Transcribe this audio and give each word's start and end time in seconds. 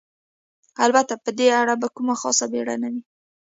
البته 0.85 1.13
په 1.23 1.29
دې 1.37 1.47
اړه 1.61 1.73
به 1.81 1.87
کومه 1.95 2.15
خاصه 2.21 2.45
بېړه 2.51 2.75
نه 2.81 2.89
وي. 2.93 3.01